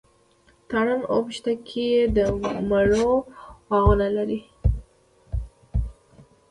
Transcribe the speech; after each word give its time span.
تارڼ 0.69 0.99
اوبښتکۍ 1.13 1.89
د 2.15 2.17
مڼو 2.69 3.09
باغونه 3.67 4.07
لري. 4.17 4.41